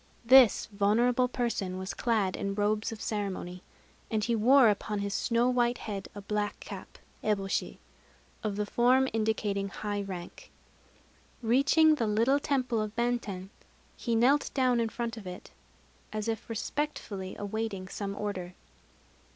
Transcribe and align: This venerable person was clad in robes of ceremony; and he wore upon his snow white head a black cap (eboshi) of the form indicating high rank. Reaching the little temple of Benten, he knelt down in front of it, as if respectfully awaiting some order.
This 0.25 0.65
venerable 0.71 1.27
person 1.27 1.77
was 1.77 1.93
clad 1.93 2.35
in 2.35 2.55
robes 2.55 2.91
of 2.91 2.99
ceremony; 3.03 3.61
and 4.09 4.23
he 4.23 4.35
wore 4.35 4.67
upon 4.69 4.97
his 4.97 5.13
snow 5.13 5.47
white 5.47 5.77
head 5.77 6.07
a 6.15 6.21
black 6.21 6.59
cap 6.59 6.97
(eboshi) 7.23 7.77
of 8.43 8.55
the 8.55 8.65
form 8.65 9.07
indicating 9.13 9.67
high 9.69 10.01
rank. 10.01 10.49
Reaching 11.43 11.93
the 11.93 12.07
little 12.07 12.39
temple 12.39 12.81
of 12.81 12.95
Benten, 12.95 13.51
he 13.95 14.15
knelt 14.15 14.49
down 14.55 14.79
in 14.79 14.89
front 14.89 15.17
of 15.17 15.27
it, 15.27 15.51
as 16.11 16.27
if 16.27 16.49
respectfully 16.49 17.35
awaiting 17.37 17.87
some 17.87 18.15
order. 18.15 18.55